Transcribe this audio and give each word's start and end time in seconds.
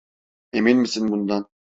Emin 0.53 0.77
misin 0.77 1.11
bundan? 1.11 1.47